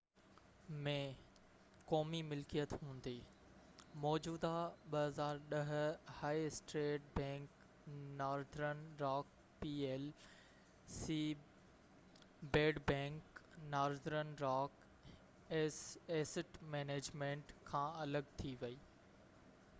[0.75, 0.91] 2010 ۾،
[1.89, 3.11] قومي ملڪيت هوندي،
[4.05, 5.65] موجوده
[6.21, 7.91] high street bank
[8.21, 10.07] Northern Rock P L
[10.95, 11.17] C
[12.57, 13.43] ‘bad bank’,
[13.75, 14.81] Northern Rock
[15.61, 18.79] asset management کان الڳ ٿي وئي